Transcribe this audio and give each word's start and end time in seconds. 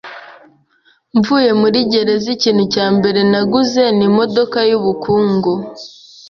Mvuye 1.17 1.51
muri 1.61 1.79
gereza, 1.91 2.27
ikintu 2.35 2.63
cya 2.73 2.85
mbere 2.95 3.19
naguze 3.31 3.83
ni 3.97 4.03
imodoka 4.09 4.57
yubukungu. 4.69 5.53